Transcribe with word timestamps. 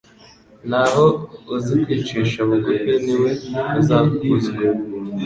naho 0.69 1.05
uzi 1.53 1.73
kwicisha 1.83 2.39
bugufi 2.49 2.91
ni 3.03 3.15
we 3.21 3.31
uzakuzwa 3.79 4.59